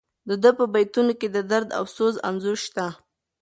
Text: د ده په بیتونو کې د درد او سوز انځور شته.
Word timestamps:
د 0.29 0.31
ده 0.43 0.49
په 0.59 0.65
بیتونو 0.73 1.13
کې 1.19 1.27
د 1.35 1.37
درد 1.51 1.69
او 1.77 1.83
سوز 1.95 2.15
انځور 2.27 2.57
شته. 2.65 2.85